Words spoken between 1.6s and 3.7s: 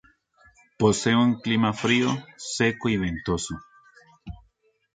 frío, seco y ventoso.